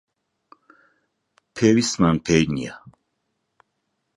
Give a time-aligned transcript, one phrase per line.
[1.55, 2.73] پێویستمان پێی نییە.